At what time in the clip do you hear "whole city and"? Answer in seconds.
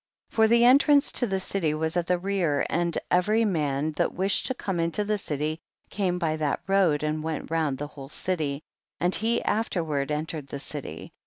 7.85-9.13